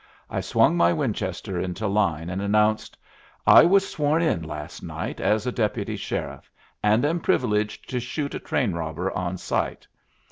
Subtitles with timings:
[0.31, 2.97] I swung my Winchester into line and announced,
[3.45, 6.49] "I was sworn in last night as a deputy sheriff,
[6.81, 9.85] and am privileged to shoot a train robber on sight.